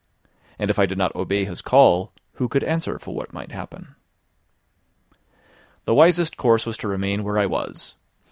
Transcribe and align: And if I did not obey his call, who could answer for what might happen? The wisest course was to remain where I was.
And 0.57 0.71
if 0.71 0.79
I 0.79 0.87
did 0.87 0.97
not 0.97 1.15
obey 1.15 1.45
his 1.45 1.61
call, 1.61 2.11
who 2.37 2.47
could 2.49 2.63
answer 2.63 2.97
for 2.97 3.13
what 3.13 3.33
might 3.33 3.51
happen? 3.51 3.93
The 5.85 5.93
wisest 5.93 6.37
course 6.37 6.65
was 6.65 6.75
to 6.77 6.87
remain 6.87 7.23
where 7.23 7.37
I 7.37 7.45
was. 7.45 7.93